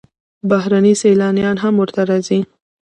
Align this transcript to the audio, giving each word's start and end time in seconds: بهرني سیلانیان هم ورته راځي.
بهرني 0.49 0.93
سیلانیان 1.01 1.57
هم 1.63 1.73
ورته 1.81 2.01
راځي. 2.09 2.39